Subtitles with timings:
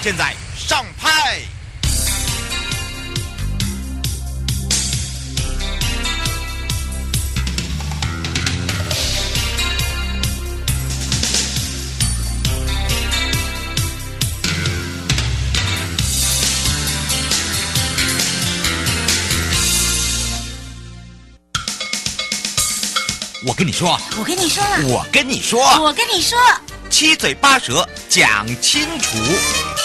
[0.00, 1.40] 现在上拍。
[23.46, 26.38] 我跟你说，我跟你说，我跟你说，我跟你说，
[26.90, 27.88] 七嘴八舌
[28.18, 29.77] 讲清楚。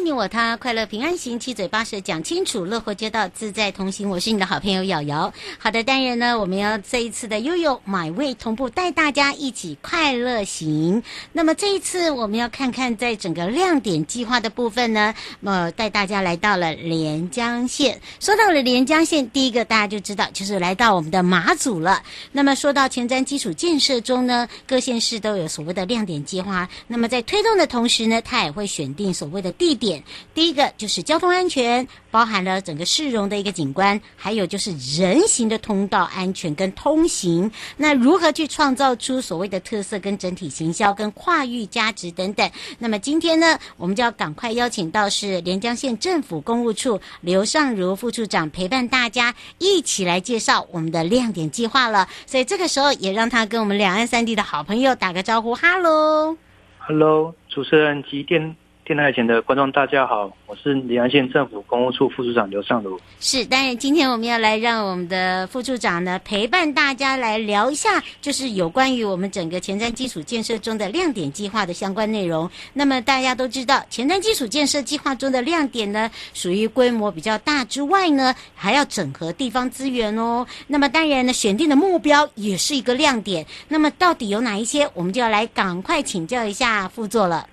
[0.00, 4.08] 你我他，快乐平安行，七嘴八舌讲清楚，乐活街道自在同行。
[4.10, 5.32] 我是你的好朋友瑶瑶。
[5.58, 11.02] 好的，当然呢，我们要这一次的悠悠 My Way 同步带大家一起快乐行。
[11.32, 18.00] 那么这一次我们要看看，在整个亮点计划的部分呢，呃，带大家来到了连江县。
[18.20, 22.02] 说到了连江县，第一个大家就知道，就是来到我们的马祖了。
[22.32, 26.68] 那么说到前瞻基础建设中呢，各县市都有所谓的亮点计划。
[26.86, 29.50] 那么在推动的同时呢，它也会选定所谓的。
[29.52, 30.00] 地点，
[30.32, 37.50] 第一个就是交通安全，包含了整个市容的一个景观，还有就是人行的通道安全跟通行。
[37.76, 42.48] 那如何去创造出所谓的特色跟整体行销跟跨域价值等等？
[42.78, 52.06] 那么今天呢，我们就要赶快邀请到是连江县政府公务处刘尚如副处长陪伴大家一起来介绍我们的亮点计划了。
[52.24, 56.36] 所以这个时候也让他跟我们两岸三地的好朋友打个招呼，哈喽，
[56.78, 58.54] 哈喽，主持人及电。
[58.92, 63.00] 电台前的观众，大家好，我是连江县政府公务处副处长刘尚如。
[63.20, 72.50] 是，当然今天我们要来让我们的副处长呢陪伴大家来聊一下，就是有关于我们整个前瞻基础建设中的亮点计划的相关内容。
[72.74, 80.46] 那么大家都知道，前瞻基础建设计划中的亮点呢，属于规模比较大之外呢，还要整合地方资源哦。
[80.66, 83.46] 那么当然呢，选定的目标也是一个亮点。
[83.68, 87.48] 那么到底有哪一些，我们就要来赶快请教一下副座了。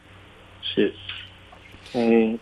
[0.62, 0.94] 是。
[1.94, 2.40] 嗯，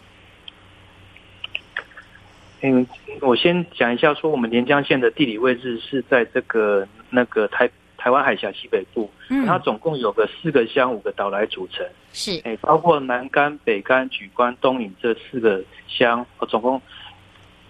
[2.62, 2.88] 嗯，
[3.22, 16.82] 我先讲一下，说我们连江县的地理位置是在这个那个台台湾海峡西北部，嗯，它总共有个四个乡、五个岛来组成，是，哎，包括南干、北干、莒关、东引这四个乡，总共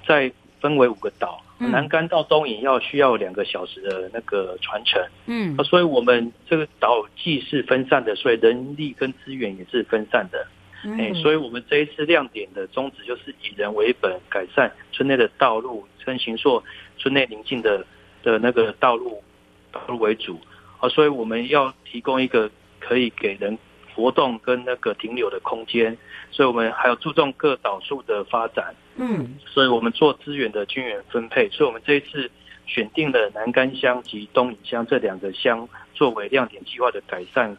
[0.07, 1.43] 再分为五个岛。
[1.59, 10.45] 嗯、南干到东引要需要两个小时的那个船程，嗯，所以我们这个岛既是分散的，所以人力跟资源也是分散的。
[10.83, 16.63] 哎、嗯，所以我们这一次亮点的宗旨就是以人为本，改善村内的道路，跟行塑
[16.97, 17.85] 村内邻近的
[18.23, 19.21] 的那个道路
[19.71, 20.39] 道路为主。
[20.79, 22.49] 啊，所以我们要提供一个
[22.79, 23.57] 可以给人
[23.95, 25.97] 活动跟那个停留的空间，
[26.29, 32.29] 所以我们还要注重各岛数的发展，嗯，所以我们做资源的均匀分配，所以我们这一次
[32.67, 37.57] 选定了南干乡及东引乡这两个乡作为亮点计划的改善。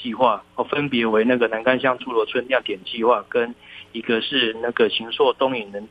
[0.00, 3.54] 计划哦，分别为那个南干乡诸罗村亮点计划，跟
[3.92, 5.88] 一个是那个行硕东引人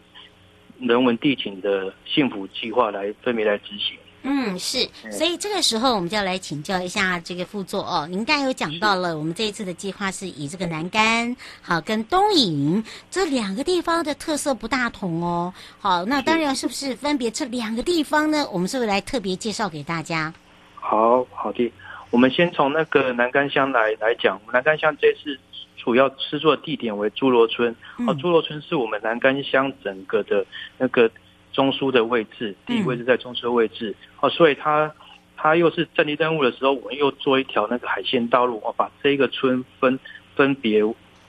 [0.80, 3.98] 人文地景的幸福计划来分别来执行。
[4.24, 8.06] 嗯，是，所以这个时候我们就要来请教一下这个副座哦。
[8.10, 15.54] 您刚才有讲到了，我们这一次的计划是以这个南竿好跟东引这两个地方的特色不大同哦。
[15.80, 18.46] 好，那当然是不是分别这两个地方呢？
[18.52, 20.34] 我们是不是来特别介绍给大家？
[20.76, 21.72] 好好的。
[22.10, 25.38] 我们先从那个南竿乡来来讲，南竿乡这次
[25.76, 27.76] 主要施作地点为侏罗村，
[28.08, 30.46] 哦，侏罗村是我们南竿乡整个的
[30.78, 31.10] 那个
[31.52, 34.92] 中枢的位置，地理位置在中枢的位置，哦，所以它
[35.36, 40.00] 它又是战地任务的时候，我们又做一条那个海线道路，哦，把这一个村分
[40.36, 40.82] 分别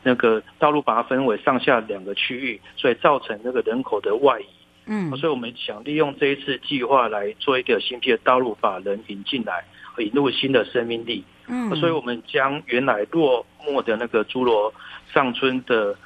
[0.04, 4.46] 那个道路把它分为上下两个区域，所以造成那个人口的外移，
[4.86, 9.64] 嗯，所以我们想利用这一次计划来做一个新辟的道路，把人引进来。
[10.00, 14.72] 引入新的生命力，嗯，所以我们将原来落寞的那个侏罗
[15.12, 15.96] 上村的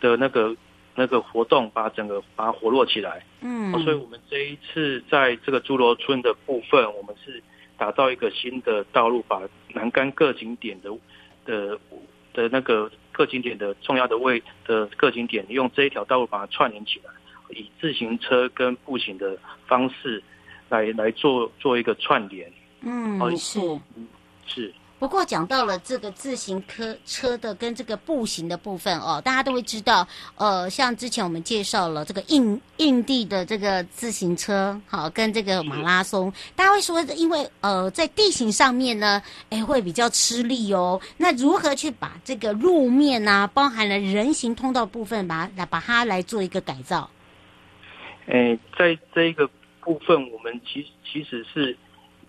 [0.00, 0.54] 的那个
[0.94, 3.24] 那个活动，把整个把它活络起来。
[3.40, 7.42] 嗯，所以我们这一次在这个侏罗村的部分，我们是
[7.76, 9.40] 打造一个新的道路，把
[9.74, 10.90] 南竿各景点的
[11.44, 11.78] 的
[12.32, 17.10] 的那个各景点的重要的位的各景点，用这一条道路把它串联起来，
[17.50, 20.22] 以自行车跟步行的方式
[20.68, 22.50] 来来做做一个串联。
[22.82, 23.60] 嗯，是
[24.46, 24.74] 是。
[24.98, 30.06] 不过讲到了这个自行车车的跟这个步行的部分哦，大家都会知道，
[30.36, 39.20] 呃，像之前我们介绍了这个印印地的这个自行车，好，跟这个马拉松，大家会说，因为呃在地形上面呢，
[39.50, 41.00] 哎会比较吃力哦。
[41.16, 47.10] 那如何去把这个路面啊，包含了人行通道部分，把来把它来做一个改造？
[48.28, 49.50] 哎，在这一个
[49.80, 51.76] 部分，我们其其实是。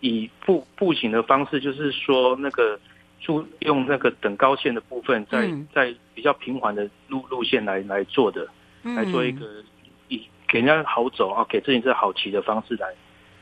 [0.04, 2.78] 以步步行的方式，就是说那个
[3.22, 8.46] 注用那个等高线的部分，在在比较平缓的路路线来来做的，
[8.84, 9.64] 来做一个
[10.10, 12.94] 以给人家好走啊，给自行车好骑的方式来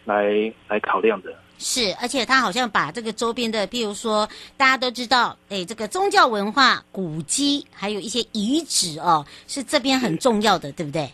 [0.06, 1.34] 来来考量的。
[1.58, 11.10] 是，而且他好像把这个周边的，譬如说大家都知道，哎，这个宗教文化、古迹，还有一些遗址哦，是这边很重要的，对不对？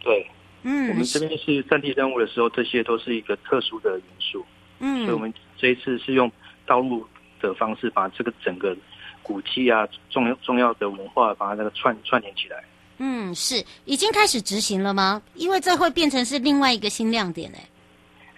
[0.00, 0.30] 对，
[0.62, 4.44] 嗯，我们这边是战地任务的时候，这些都是一个特殊的元素。
[4.78, 6.30] 嗯，所以我们这一次是用
[6.66, 7.06] 道路
[7.40, 8.76] 的方式，把这个整个
[9.22, 12.62] 古迹啊、重要重要的文化，把它那个串串联起来。
[12.98, 15.20] 嗯，是已经开始执行了吗？
[15.34, 17.58] 因为这会变成是另外一个新亮点呢。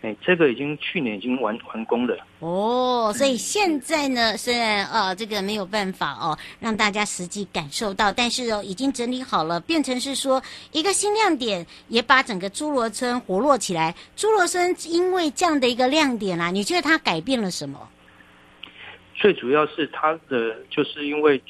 [0.00, 10.40] 哎，这个已经去年已经完完工了哦，所以现在呢，虽然呃这个没有办法哦让大家实际感受到，但是哦已经整理好了，变成是说
[10.70, 13.92] 一个新亮点，也把整个侏罗村活络起来。
[14.16, 17.88] 侏罗村因为这样的一个亮点啊，你觉得它改变了什么？
[19.16, 21.42] 最主要是它的就是因为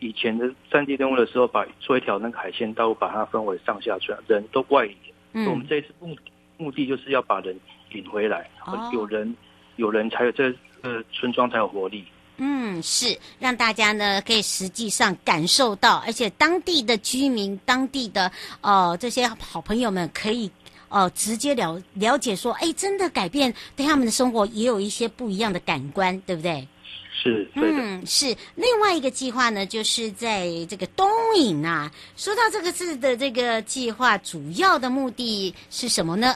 [0.00, 4.96] 以前的三 D 动物的时候，把做一条那个海鲜道路，把它分为上下村，人都外移。
[5.32, 6.16] 嗯，我们这一次目
[6.56, 7.56] 目的就是要把人。
[7.94, 8.50] 领回来，
[8.92, 9.34] 有人，
[9.76, 10.52] 有人才有这
[10.82, 12.04] 呃村庄才有活力。
[12.36, 18.30] 嗯，是让大家呢可以实际上感受到，而且当地的居民、当地的
[18.60, 20.50] 呃这些好朋友们可以
[20.88, 26.66] 呃直接了了解说，哎，真的改变对他们的生活也有一些不一样的感官，对不对？
[27.12, 27.48] 是。
[27.54, 31.88] 嗯，是另外一个计划呢，就是在这个东引啊。
[32.16, 36.34] 说到这个字的这个计划，主要的目的是什么呢？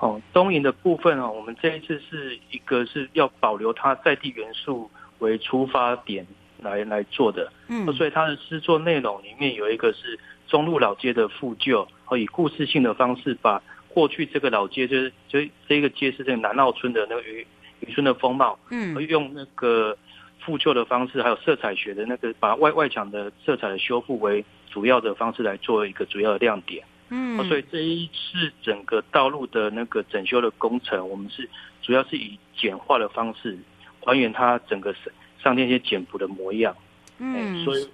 [0.00, 6.26] 哦，东营的部分哦，我们这一次是一个是要保留它在地元素为出发点
[6.62, 15.38] 来来做的，嗯，所以它的诗作内容里面有一个是中路老街的复旧，和以故事性的方式把过去这个老街就是就
[15.68, 17.46] 这个街是这个南澳村的那个渔
[17.80, 19.94] 渔村的风貌，嗯，用那个
[20.38, 26.82] 复旧的方式，还有色彩学的那个把外外墙的色彩的修复为主要的方式来做一个主要的亮点。
[27.10, 31.48] 嗯，所以这一次整个道路的那个整修的工程，我们是
[31.82, 33.58] 主要是以简化的方式
[34.00, 35.12] 还原它整个上
[35.42, 36.74] 上天一些简朴的模样。
[37.18, 37.88] 嗯，所以，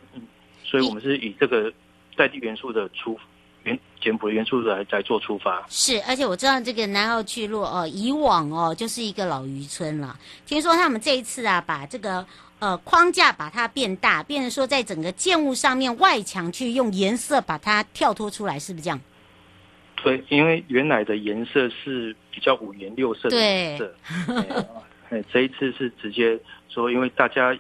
[0.63, 1.73] 所以我们是以这个
[2.17, 3.19] 在地元素的出
[3.67, 5.63] 原简朴的元素来来做出发。
[5.69, 10.19] 是，而且我知道这个南澳聚落哦，以往哦就是一个老渔村了。
[10.47, 12.25] 听说他们这一次啊，把这个
[12.61, 19.01] 呃框架把它变大，变成说在整个建物上面外墙去用颜色把它跳脱出来，是不是这样？
[20.03, 23.97] 对，因为原来的颜色是比较五颜六色的颜色，
[25.11, 27.58] 哎，这一次是直接说，因为大家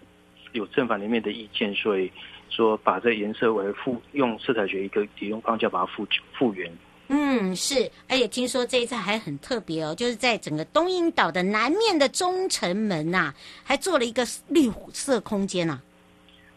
[0.52, 2.12] 有正反两面的意见，所以
[2.50, 6.06] 说把这颜色为复用色彩学一个提用框架把它复
[6.38, 6.70] 复原。
[7.08, 13.34] 嗯，是，而且听说这一次还很特别哦，就是在整个东英岛的南面的中城门呐、啊，
[13.64, 15.82] 还做了一个绿色空间呐、啊。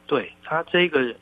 [0.08, 1.15] 对，它这个。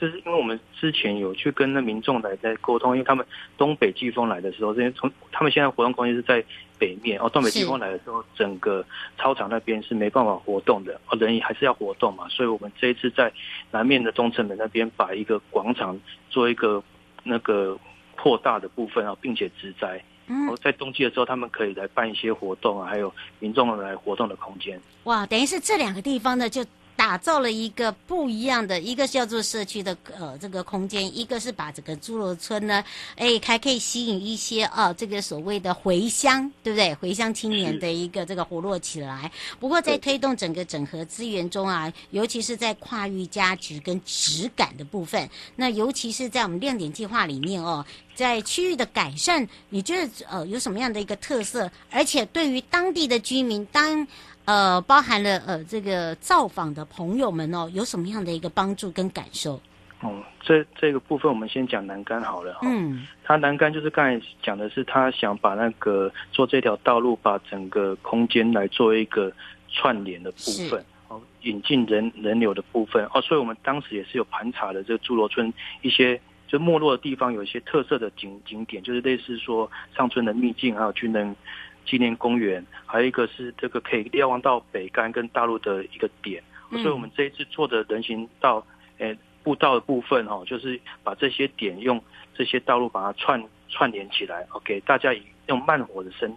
[0.00, 3.26] 就是因为我们之前有去跟那民众来在沟通，因为他们
[3.58, 6.42] 东北季风来的时候，这些从他们现在活动空间是在
[6.78, 8.82] 北面哦，东北季风来的时候，整个
[9.18, 13.30] 操场那边是没办法活动的哦，人还是要活动嘛，所以我们这一次在
[13.70, 16.82] 南面的中城门那边把一个广场做一个
[17.22, 17.78] 那个
[18.16, 24.80] 扩大的部分啊，并且植栽，然后在冬季的时候他们可以来办一些活动啊，还有民众来活动的空间。
[25.04, 26.64] 哇，等于是这两个地方呢就。
[27.00, 32.84] 打造了一个不一样的，一个叫做社区的呃这个空间，一个是把整个侏罗村呢，
[33.16, 36.94] 哎还可以吸引一些啊这个所谓的回乡，对不对？
[36.96, 39.32] 回乡青年的一个这个活络起来。
[39.58, 45.26] 不过在推动整个整合资源中啊，尤其是在跨域价值跟质感的部分，
[45.56, 47.82] 那尤其是在我们亮点计划里面哦，
[48.14, 51.72] 在区域的改善，你觉得呃有什么样的一个特色？
[51.90, 54.06] 而且对于当地的居民当。
[54.50, 59.60] 呃，包含了呃，这个造访的朋友们哦，有什么样的一个帮助跟感受？
[60.00, 62.62] 哦，这这个部分我们先讲栏杆好了哈。
[62.64, 69.32] 嗯，他栏杆就是刚才讲的是他想把那个做这条道路，把整个空间来做一个
[69.68, 81.36] 串联的部分，哦，引进人人流的部分哦，所以我们当时也是有盘查的这个侏罗村一些就没落的地方，有一些特色的景景点，就是类似说上村的秘境，还有军人
[81.84, 88.64] 纪念公园，还有一个是这个可以瞭望到北竿跟大陆的一个点，嗯，所以我们这一次做的人行道，
[88.98, 89.16] 诶。
[89.42, 91.98] 步道的部分哦，就是把这些点用
[92.34, 96.30] 这些道路把它串串联起来，OK，大家以用慢火的生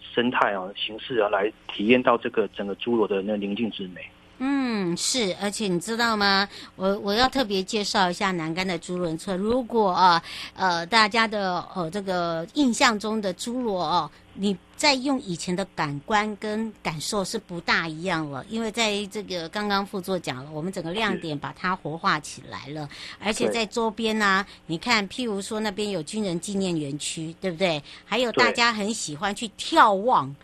[0.00, 4.00] 生态啊形式啊来体验到这个整个侏罗的那宁静之美。
[4.38, 6.48] 嗯，是，而且你知道吗？
[6.76, 9.38] 我我要特别介绍一下南竿的诸罗村。
[9.38, 10.22] 如果啊，
[10.54, 22.88] 呃，大家的呃这个印象中的侏罗哦，你在用以前的感官跟感受是不大一样了，因为在这个刚刚副座讲了，我们整个亮点把它活化起来了，
[23.18, 27.82] 而且在周边呢、啊，你看，譬如说那边有军人纪念园区，对不对？
[28.04, 30.34] 还有大家很喜欢去眺望。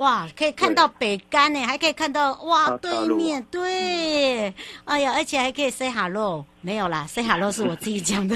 [0.00, 4.52] 哇，可以看到北干呢，还可以看到哇对面对，
[4.86, 8.34] 哎呀，而且还可以 say hello，没有啦，say hello 是我自己讲的，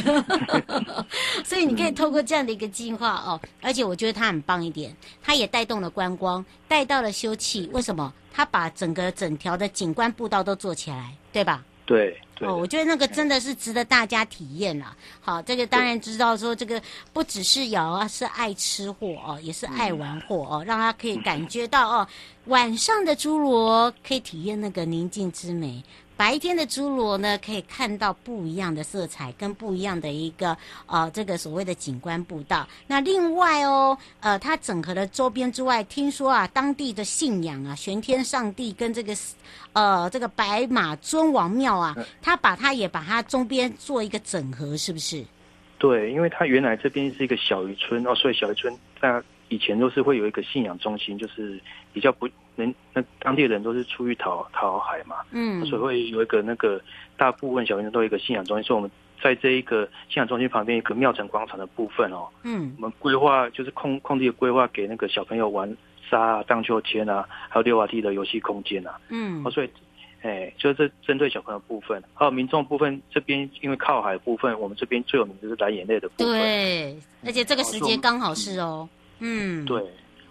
[1.43, 8.13] 所以你可以透过这样的一个计划哦，而且我觉得它很棒一点，它也带动了观光，带到了休憩，为什么？
[8.31, 11.65] 它把整个整条的景观步道都做起来，对吧？
[11.85, 12.19] 对。
[12.41, 14.95] 哦，我觉得那个真的是值得大家体验了。
[15.21, 22.09] 好，这个当然知道说，这个不只是瑶啊，是爱吃货哦，也是爱玩货哦，让他可以感觉到哦，
[22.47, 25.81] 晚上的侏罗可以体验那个宁静之美。
[26.17, 30.57] 白天的侏罗呢，可以看到不一样的色彩，跟不一样的一个
[30.87, 32.67] 呃，这个所谓的景观步道。
[32.87, 39.13] 那另外哦，呃，它整合了周边之外，听说啊，当地的信仰啊，玄天上帝跟这个
[39.73, 45.25] 呃这个白马尊王庙啊，它把它也把它周边做一个整合，是不是？
[45.79, 49.21] 对，因为它原来这边是一个小渔村哦，所以小渔村在
[49.55, 51.61] 以前都是会有一个信仰中心，就是
[51.93, 52.29] 比较不。
[52.57, 56.81] 能那当地人都是出于讨讨海嘛，嗯，所以会有一个那个
[57.17, 58.89] 大部分小朋友都有一个信仰中心，所以我们
[59.21, 65.77] 在这一个信仰中心旁边一个庙城广场的部分哦，嗯，我们规划就是空空地的规划给那个小朋友玩
[66.09, 69.71] 沙啊、荡秋千啊，还有溜滑梯的游戏空间啊，嗯，哦，所以，
[70.23, 76.97] 哎，就是针对小朋友的部分，还有民众部分这边因为靠海的部分，我们这边最有名就是蓝眼泪的部分，对，
[77.27, 79.04] 而且这个时间刚好是哦，嗯，
[79.67, 79.83] 对。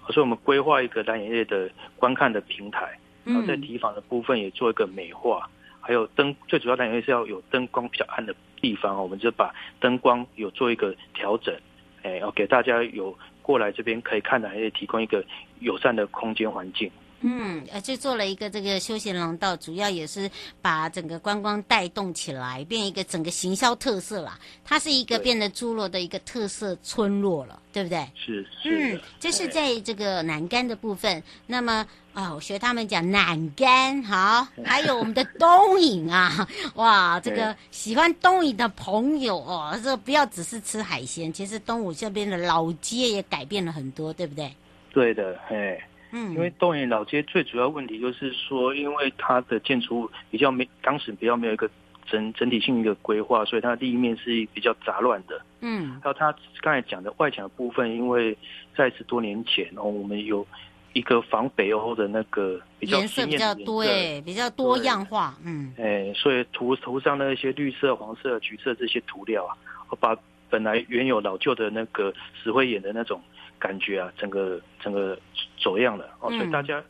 [0.10, 5.50] 所以，我们规划一个蓝眼泪的观看的平台，然后在提防的部分也做一个美化，
[5.80, 11.56] 还有灯，最主要蓝眼泪是要有灯光比较暗的地方哦，我们就把灯光有做一个调整，
[12.02, 15.24] 哎，要给大家有过来这边可以看蓝眼泪提供一个
[15.62, 16.92] 友善的空间环境。
[17.26, 20.30] 嗯，而且做了一个这个休闲廊道，主要也是
[20.62, 24.38] 把整个观光带动起来，变一个整个行销特色啦。
[24.66, 28.06] 它是一个变得侏罗的一个特色村落了，对不对？
[28.14, 28.96] 是是。
[28.96, 31.24] 嗯，这是在这个南竿的部分。
[31.48, 44.54] 那么啊、哦，我学他们讲南竿好，还有我们的东引啊，哇，这个喜欢东引的朋友哦，这不要只是吃海鲜，其实东武这边的老街也改变了很多，对不对？
[44.92, 45.82] 对的，嘿。
[46.16, 51.68] 嗯，因为东园老街最主要问题就是说，因为它的建筑物比较没，当时比较没有一个
[52.06, 55.42] 整整体性一个规划，所以它的地面是比较杂乱的。
[55.62, 58.38] 嗯，还有它刚才讲的外墙的部分，因为
[58.78, 60.46] 在十多年前哦，我们有
[60.94, 65.36] 一个仿北欧的那个比较颜色比较多，哎，比较多样化。
[65.44, 69.58] 嗯，哎，所以涂涂上那些绿色、黄色、橘色这些涂料啊，
[69.90, 70.16] 我把
[70.48, 73.20] 本来原有老旧的那个石灰岩的那种。
[73.64, 75.18] 感觉啊，整个整个
[75.58, 76.04] 走样了。
[76.20, 76.84] 哦，所以大家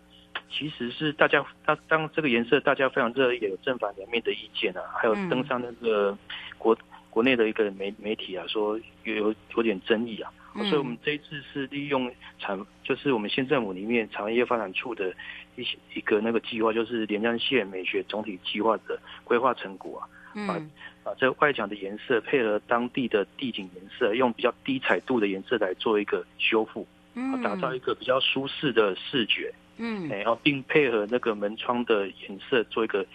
[0.50, 6.18] 其实是大家当当这个颜色大家非常热议，也有正反两面的意见啊，还有登上那个
[6.58, 6.76] 国
[7.12, 15.14] 国内的一个媒媒体啊，说有有有点争议啊，所以我们这一次是利用产，就是我们县政府里面产业发展处的
[15.56, 20.10] 一些一个那个计划，就是连江县美学总体计划的规划成果啊。
[20.48, 20.60] 把
[21.04, 33.06] 把这个外墙的颜色配合当地的地景颜色，用比较低彩度的颜色来做一个修复，嗯，打造一个比较舒适的视觉，嗯，然后并配合那个门窗的颜色做一个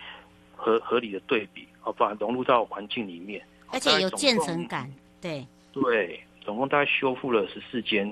[0.55, 5.47] 合合理的对比，好，把它融入到环境里面，而且有渐层感，对。
[5.73, 8.09] 对，总共大概修复了十四间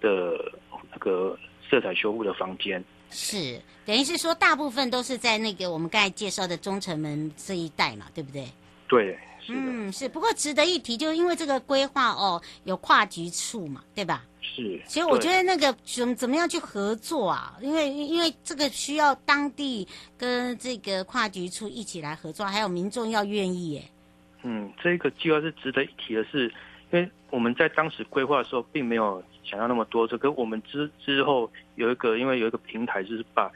[0.00, 0.52] 的
[0.90, 8.46] 那个色彩修复的房间，是等于是说大部分都是在那个我们刚才介绍的中城门这一带嘛，对不对？
[8.90, 10.08] 对，是嗯，是。
[10.08, 14.24] 不过值得一提，就是因为这个规划哦，有跨局处嘛，对吧？
[14.42, 14.82] 是。
[14.84, 17.56] 所以我觉得那个怎怎么样去合作啊？
[17.62, 19.86] 因为因为这个需要当地
[20.18, 23.84] 跟这个跨局处一起来合作，还有民众要愿意耶。
[24.42, 26.48] 嗯，这个计划是值得一提的是，
[26.90, 30.08] 因为我们在当时规划的时候，并没有想要那么多。
[30.08, 33.48] 这个我们之之后有一个，因为有一个平台，就是把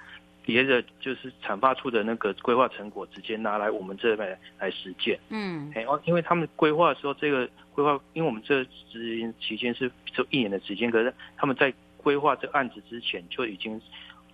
[0.44, 5.18] 别的就是产发出的那个规划成果，直接拿来我们这边来实践。
[5.30, 13.80] 嗯，哎，哦，因为他们规划的时候，这个规划，因为我们这执行期间是就一年的时间，可是他们在规划这个案子之前就已经。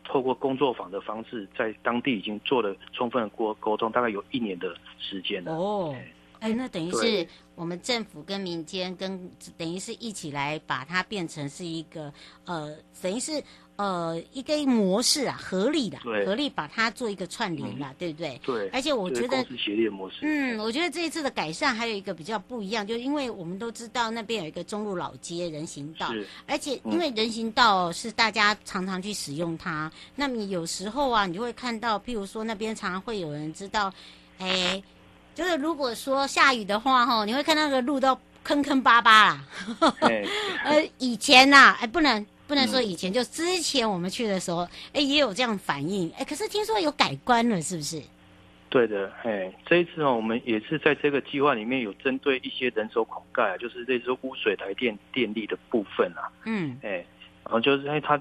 [0.02, 5.52] 透过工作坊的方式，在当地已经做了充分的沟沟通，大概有一年的时间了。
[5.52, 6.10] 哦，哎，
[6.48, 12.12] 那等于是我们政府跟民间跟等于是一起来把它变成是一个
[12.44, 13.42] 呃，等于是。
[13.76, 18.38] 呃，一个模式啊，合力的，合力把它做一个串联了，嗯、对不对？
[18.44, 18.68] 对。
[18.68, 20.18] 而且我觉得，协力模式。
[20.20, 26.12] 嗯，我觉得这一次的改善还有一个比较不一样，就因为我们都知道那边有一个中路老街人行道，
[26.46, 33.90] 而且因为人行道是大家常常去使用它，嗯、那么有时候啊，你就会看到，譬如说那边常常会有人知道，
[34.36, 34.82] 哎，
[35.40, 39.44] 就是如果说下雨的话，哈，你会看到那个路都坑坑巴巴啦。
[40.00, 40.22] 哎、
[40.66, 42.26] 呃，以前呐、啊，哎，不能。
[42.46, 48.02] 不能说以前，就之前我们去的时候，哎、欸，也有这样反应，哎、欸，可是听说有改观了，是不是？
[48.68, 57.06] 对的，哎，这一次呢，我们也是在这个计划里面有针对一些人手孔盖，啊就是类似污水台电电力的部分啊，嗯，哎，
[57.44, 58.20] 然后就是因为它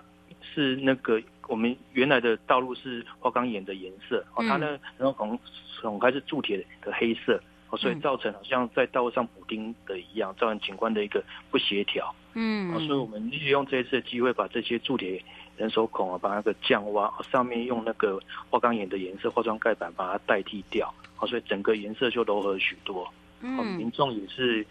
[0.54, 1.20] 是那个
[1.50, 5.38] 我们原来的道路是花岗岩的颜色，哦、嗯，它呢人手孔
[5.82, 7.42] 孔开是铸铁的黑色。
[7.72, 12.12] 哦，所以造成好像在道路上补丁的一样，造成景观的一个不协调。
[12.34, 15.24] 嗯，所以我们利用这一次的机会，把这些铸铁
[15.56, 20.92] 人手孔啊，把那个降挖，上面用那个花岗岩的颜色化妆盖板把它代替掉。
[21.16, 23.08] 好，所以整个颜色就柔和许多。
[23.42, 24.66] 嗯，民众也是。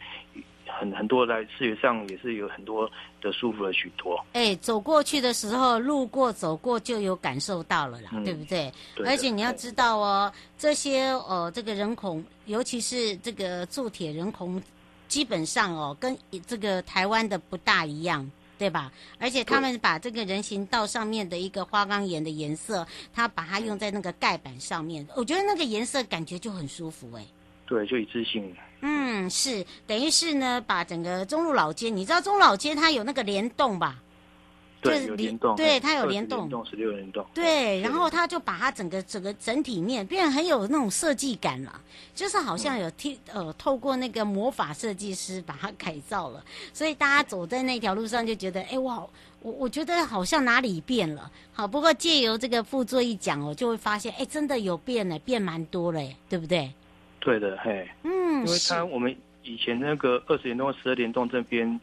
[0.79, 4.17] 很很多在视觉上也是有很多的舒服了许多。
[4.33, 8.73] 哎、欸，走过去的时候，路过走过就有感受到了啦，嗯、对不对？
[8.95, 9.07] 对。
[9.07, 14.63] 而且你要知道哦，这些哦这个人孔，尤其是这个铸铁人孔，
[15.09, 18.93] 基本上哦跟这个台湾的不大一样，对吧？
[19.19, 27.29] 而且他们把这个人行道上面的一个花岗岩的颜色，他把它用在那个盖板上面，我觉得那个颜色感觉就很舒服哎、欸。
[27.69, 28.53] 对，就一次性。
[28.81, 34.01] 嗯，是，等于是呢，把整个中路老街，你知道中路老街它有那个联动吧？
[34.81, 35.57] 对，有联动。
[35.57, 36.39] 对，它有联动。
[36.39, 37.27] 联动十六联动。
[37.35, 41.81] 对，然后它就把它整个整个整体面变得很有那种设计感了，
[42.15, 49.05] 就是好像有替、嗯、呃透过那个魔法设计师把它改造了，所以大家走在那条路上就觉得，哎，哇，
[49.43, 51.29] 我我觉得好像哪里变了。
[51.53, 56.73] 好，不过借由这个副座一讲哦，就会发现，哎，真的有变了，变蛮多了，对不对？
[57.21, 61.81] 对的，嘿，嗯，因为它我们以前那个二十联动、十二联动这边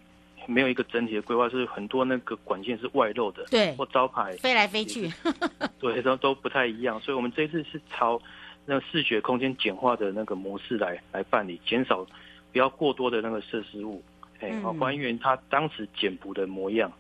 [0.48, 5.12] 没有一个整体的规划，是很多那个管线是外露的，对，或招牌飞来飞去，
[5.80, 7.00] 对，都都不太一样。
[7.02, 8.22] 所以我们这一次是朝
[8.66, 12.06] 那个视觉空间简化的那个模式来来办理，减少
[12.52, 14.04] 不要过多的那个设施物，
[14.40, 16.92] 哎、嗯，还原它当时简朴的模样。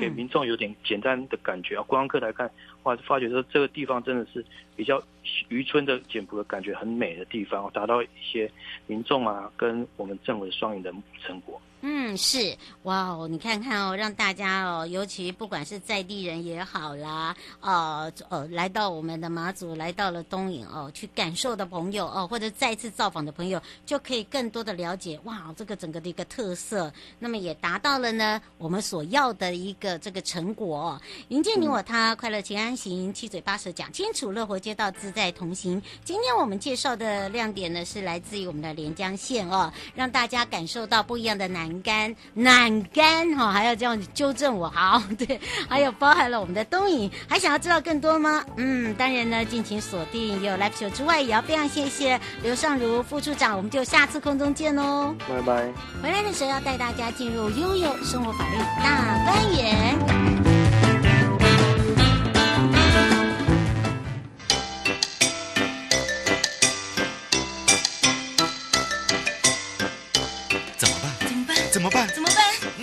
[0.00, 2.50] 给民众有点简单的感觉啊，观光客来看，
[2.82, 5.02] 哇，发觉说这个地方真的是比较
[5.48, 8.50] 渔村的简朴的感觉，很美的地方，达到一些
[8.86, 11.60] 民众啊跟我们政府的双赢的成果。
[11.80, 31.00] 嗯，是哇哦，你看看哦，让大家哦，尤其不管是在地人也好啦，呃呃，来到我们的马祖，来到了东引哦，去感受的朋友哦，或者再次造访的朋友，就可以更多的了解哇，这个整个的一个特色，那么也达到了呢我们所要的一个这个成果哦。
[31.28, 35.80] 营建你我他，快乐平安行，七嘴八舌讲清楚，乐活街道自在同行。
[36.02, 41.67] 今天我们介绍的亮点呢，是来自于我们的连江县哦，让大家感受到不一样的南。
[41.68, 48.42] 南竿，南竿哈，还要这样纠正我，好， 对，还有包含了我们的东影，还想要知道更多吗？
[48.56, 55.68] 嗯，当然呢，敬请锁定也有 Live Show 之外，也要非常谢谢刘尚如副处长，我们就下次空中见喽，拜拜。
[56.02, 60.37] 回来的时候要带大家进入悠悠生活法律大观园。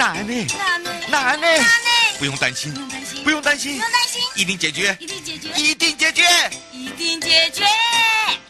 [0.05, 0.47] 难呢？
[0.53, 0.91] 难呢？
[1.09, 1.47] 难呢？
[2.19, 6.23] 不用担心，不用担心，不用担心，不用担心，一定解决，一定解决，一定解决，
[6.71, 7.63] 一定解决。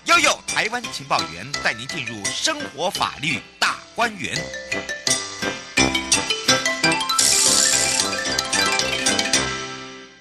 [0.04, 4.38] 悠悠台湾情报员带您进入生活法律大观园。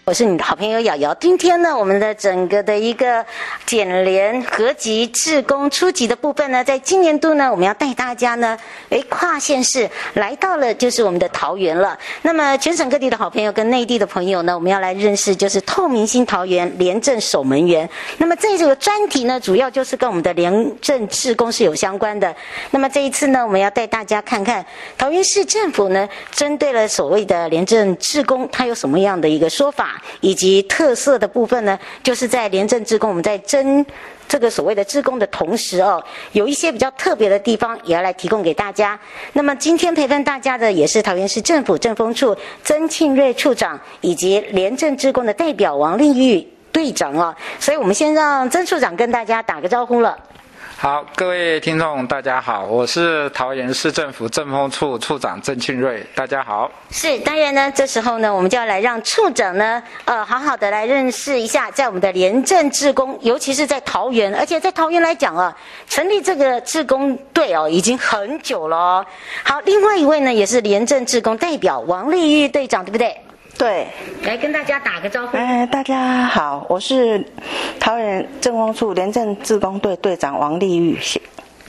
[0.07, 1.15] 我是你的好朋友瑶瑶。
[1.15, 3.25] 今天呢，我们的整个的一个
[3.67, 8.59] 检廉合集志工初级的部分呢，在今年度呢，我们要带大家呢，
[8.91, 11.99] 诶，跨县市来到了就是我们的桃园了。
[12.23, 17.89] 那么全省各地的好朋友跟内地的朋友呢，我们要来认识就是透明新桃园廉政守门员。
[18.19, 22.35] 那么在这个专题呢，主要就是跟我们的廉政志工是有相关的。
[22.71, 24.65] 那么这一次呢，我们要带大家看看
[24.99, 31.79] 桃园市政府呢，针对了所谓的廉政志工，它有什么样的一个说法以及特色的部分呢？
[32.03, 33.87] 就是在廉政志工，我们在征
[34.27, 38.99] 这个所谓的志工的同时哦，有一些比较特别的地方也要来提供给大家。
[39.35, 50.19] 那么今天陪伴大家的也是桃园市政府政风处曾庆瑞处长以及廉政职工的代表王丽玉队长哦，所以我们先让曾处长跟大家打个招呼了。
[50.85, 56.71] 好，各位听众，大家好，我是桃园市政府政风处处长郑庆瑞，大家好。
[56.91, 65.57] 是，当然呢，这时候呢，我们就要来让处长呢，呃，好好的来认识一下，在我们的廉政志工，尤其是在桃园，而且在桃园来讲啊，
[65.89, 69.07] 成立这个志工队哦，已经很久了哦。
[69.43, 73.19] 好，另外一位呢，也是廉政志工代表王丽玉队长，对不对？
[73.57, 73.87] 对，
[74.25, 75.37] 来跟大家打个招呼。
[75.37, 77.25] 哎，大家好，我是
[77.79, 80.99] 桃园政风处廉政自工队队长王丽玉。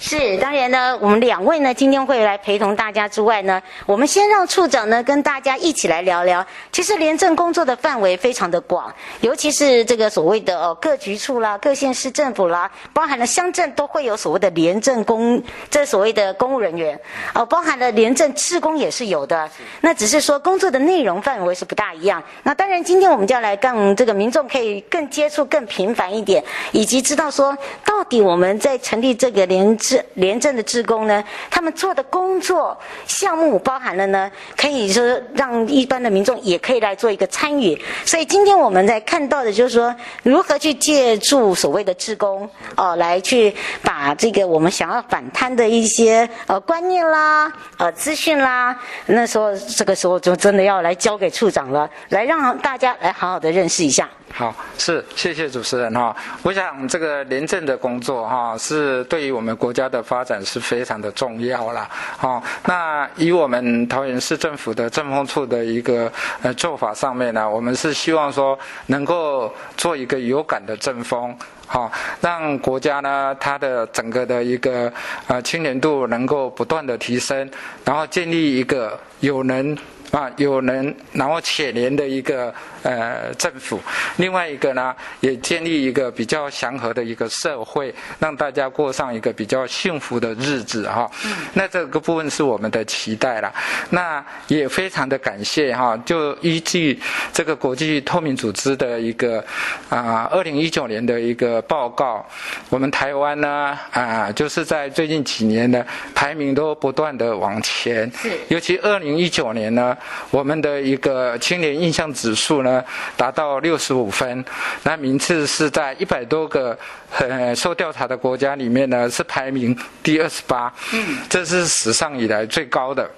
[0.08, 6.46] 是，当然呢，我们两位呢今天会来陪同大家之外呢，我们先让处长呢跟大家一起来聊聊。
[6.72, 15.42] 其实廉政工作的范围非常的广，尤其是这个所谓的哦各局处啦、各县市政府啦，包含了乡镇都会有所谓的廉政公，
[15.72, 17.00] 这所谓的公务人员，
[17.34, 19.50] 哦，包含了廉政职工也是有的。
[19.82, 22.22] 那只是说工作的内容范围是不大一样。
[22.44, 29.76] 那当然，今天我们就要来让这个民众可以更接触更频繁一点，以及知道说到底我们在成立这个廉。
[29.96, 32.78] 是廉政的职工呢，他们做的工作
[33.08, 35.04] 项目包含了呢，可以说
[35.34, 37.80] 让一般的民众也可以来做一个参与。
[38.06, 54.10] 所以今天我们在看到的就是说，如何去借助所谓的职工哦，来去把这个我们想要反贪的一些呃观念啦、呃资讯啦，那时候这个时候就真的要来交给处长了，来让大家来好好的认识一下。
[54.38, 56.14] 好，是谢谢主持人哈。
[56.44, 61.88] 我想这个廉政的工作哈，是对于我们国家的发展是非常的重要啦。
[61.90, 71.34] 好，那以我们桃园市政府的政风处的一个呃做法上面呢，我们是希望说能够做一个有感的政风，
[71.66, 74.92] 好，让国家呢它的整个的一个
[75.28, 77.50] 呃青年度能够不断的提升，
[77.86, 79.78] 然后建立一个有能
[80.16, 82.54] 啊有人然后且廉的一个。
[82.86, 83.82] 呃，政府，
[84.18, 91.10] 另外一个呢，也建立一个比较祥和的一个社会，让大家过上一个比较幸福的日子哈。
[91.26, 91.36] 嗯。
[91.56, 93.52] 那这个部分是我们的期待了。
[93.90, 97.02] 那也非常的感谢哈，就依据
[97.34, 99.44] 这个国际透明组织的一个
[99.90, 102.24] 啊，二零一九年的一个报告，
[102.70, 108.12] 我们台湾呢啊，就是在最近几年呢，排名都不断的往前。
[108.16, 108.30] 是。
[108.50, 109.98] 尤其二零一九年呢，
[110.30, 112.84] 我们的一个青年印象指数呢。
[113.18, 114.44] 达到六十五分，
[114.84, 116.78] 那名次是在一百多个
[117.18, 123.10] 呃受调查的国家里面呢，是排名第二十八，嗯，这是史上以来最高的。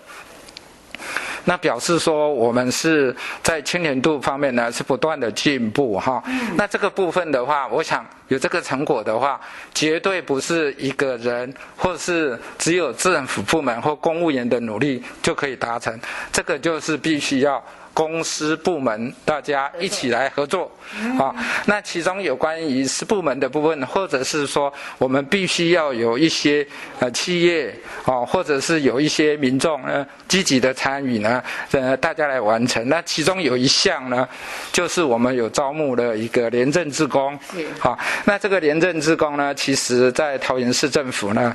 [1.47, 6.21] 那表示说我们是在清年度方面呢是不断的进步哈。
[6.57, 9.39] 那这个部分的话，我想有这个成果的话，
[9.73, 15.97] 绝对不是一个人或是只有政府部门或公务员的努力就可以达成，
[16.33, 17.63] 这个就是必须要。
[17.97, 20.71] 公司部门大家一起来合作，
[21.17, 21.33] 啊，
[21.65, 26.63] 那其中有关于私部门的部分，或者是说我们必须要有一些
[26.99, 27.73] 呃企业
[28.05, 32.87] 啊，或者是有一些民众呢积极的参与呢，呃大家来完成。
[32.87, 34.29] 那其中有一项呢，
[34.71, 37.33] 就是我们有招募的一个廉政职工，
[37.79, 41.51] 啊，那这个廉政职工呢，其实在桃园市政府呢，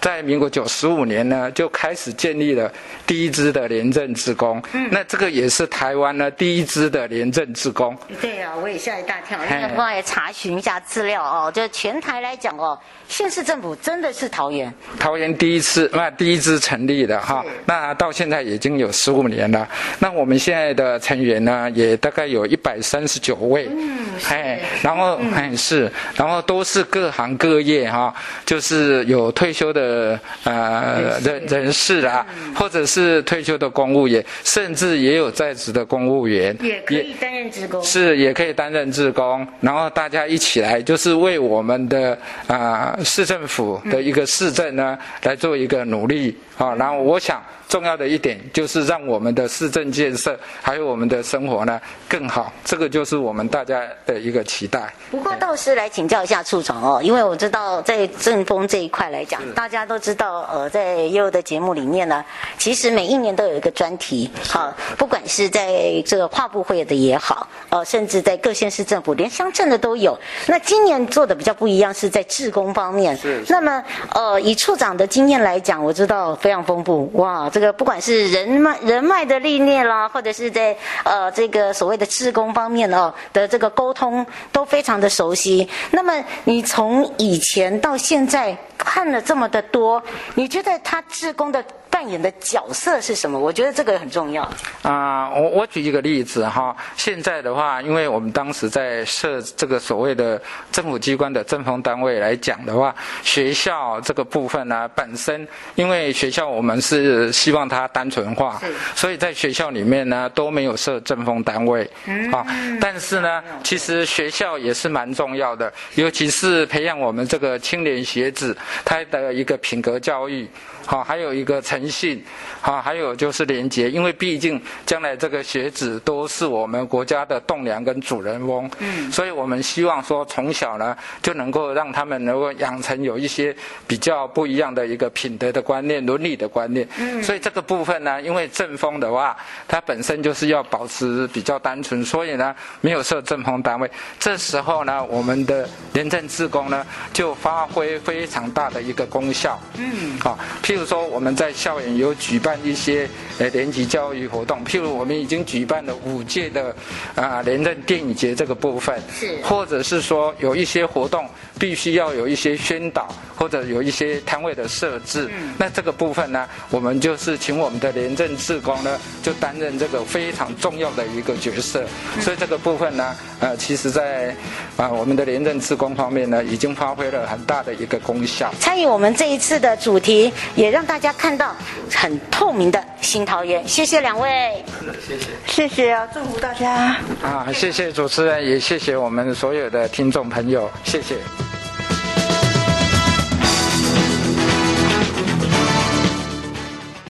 [0.00, 2.72] 在民国九十五年呢就开始建立了
[3.06, 5.81] 第一支的廉政职工，那这个也是台。
[5.82, 7.98] 台湾呢，第一支的廉政职工。
[8.20, 9.36] 对啊，我也吓一大跳。
[9.50, 11.50] 那个，帮也查询一下资料哦。
[11.50, 14.72] 就全台来讲哦，县市政府真的是桃园。
[15.00, 19.68] 桃园第一次，那第一支成立的哈，那到现在已经有十五年了。
[19.98, 23.68] 那我们现在的成员呢，也大概有一百三十九位。
[23.68, 28.14] 嗯，哎，然后哎是，然后都是各行各业哈，
[28.46, 35.71] 就是有退休的呃人人士啊，或者是退休的公务员，甚至也有在职。
[35.72, 46.36] 的公务员也可以担任职工，是也可以担任职工，然后大家一起来，就是为我们的啊、呃、市政府的一个市政呢、嗯、来做一个努力。
[46.58, 47.42] 啊、然后我想。
[47.68, 54.92] 重要的一点就是让我们的市政建设还有我们的生活呢更好，这个就是我们大家的一个期待。
[55.10, 62.22] 不过倒是来请教一下处长哦，因为我知道在政风这一块来讲，大家都知道呃，在悠悠的节目里面呢，
[62.58, 65.61] 其实每一年都有一个专题，好，不管是在
[66.06, 70.18] 这个跨部会的也好，呃，甚至在各县市政府连乡镇的都有。
[70.46, 73.16] 那今年做的比较不一样，是在志工方面。
[73.16, 73.44] 是。
[73.48, 73.82] 那么
[74.14, 77.72] 呃，以处长的经验来讲，我知道非常丰富哇，这个。
[77.72, 85.68] 不管是人脉人脉的历练啦，或者是在呃这个所谓的志工方面哦的这个沟通，都非常的熟悉。
[85.90, 86.12] 那么
[86.44, 90.00] 你从以前到现在看了这么的多，
[90.34, 91.64] 你觉得他志工的？
[92.02, 93.38] 扮演的角色是什么？
[93.38, 94.42] 我觉得这个很重要。
[94.82, 96.76] 啊、呃，我我举一个例子哈。
[96.96, 108.60] 现在的话，因为我们当时在设这个所谓的政府机关的政风单位来讲的话，学校这个部分呢，本身因为学校我们是希望它单纯化，
[108.96, 111.88] 所以在学校里面呢都没有设政风单位。
[112.06, 112.32] 嗯。
[112.32, 112.44] 啊，
[112.80, 120.48] 但是呢，其实学校也是蛮重要的，尤其是培养我们这个青年学子他的一个品格教育。
[120.84, 122.24] 好，还有一个诚信，
[122.62, 133.54] 啊，还有就是廉洁，因为毕竟将来这个学子都是我们国家的栋梁跟主人翁，嗯，所以我们希望说从小呢就能够让他们能够养成有一些
[133.86, 139.36] 比较不一样的一个品德的观念、伦理的观念，嗯，所以这个部分呢，因为正风的话，
[139.68, 150.38] 它本身就是要保持比较单纯，所以呢没有设正风单位，这时候呢，我们的廉政志工呢就发挥非常大的一个功效，嗯，好。
[150.62, 156.74] 譬如说，我们在校园有举办一些呃年级教育活动，譬如我们已经举办了五届的
[157.14, 171.84] 啊廉政电影节这个部分，是，或者是说有一些活动必须要有一些宣导，或者有一些摊位的设置，嗯，那这个部分呢，我们就是请我们的廉政志工呢，就担任这个非常重要的一个角色，
[172.20, 174.34] 所以这个部分呢，呃，其实在
[174.78, 178.50] 啊我们的廉政志工方面呢，已经发挥了很大的一个功效。
[178.58, 180.32] 参与我们这一次的主题。
[180.54, 181.56] 也让大家看到
[181.92, 184.64] 很透明的新桃园，谢谢两位，
[185.04, 191.16] 谢谢，谢谢啊，祝福大家啊，谢谢主持人，也谢谢我们所有的听众朋友，谢谢。